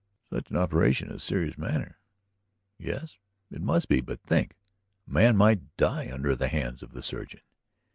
"Such 0.33 0.49
an 0.49 0.55
operation 0.57 1.09
is 1.11 1.17
a 1.17 1.19
serious 1.19 1.59
matter?" 1.59 1.99
"Yes. 2.79 3.19
It 3.51 3.61
must 3.61 3.87
be. 3.87 4.01
But 4.01 4.23
think..." 4.23 4.55
"A 5.07 5.11
man 5.13 5.37
might 5.37 5.77
die 5.77 6.09
under 6.11 6.35
the 6.35 6.47
hands 6.47 6.81
of 6.81 6.93
the 6.93 7.03
surgeon?" 7.03 7.41